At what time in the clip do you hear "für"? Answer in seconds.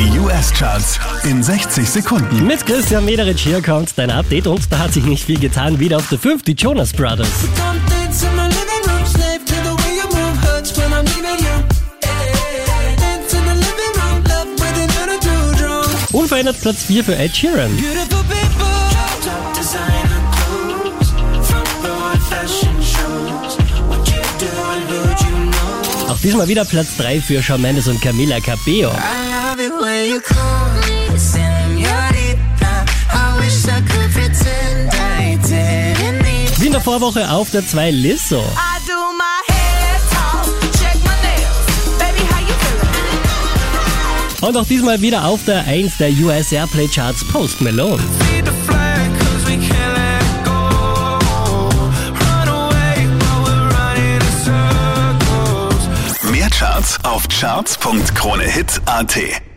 17.04-17.16, 27.20-27.42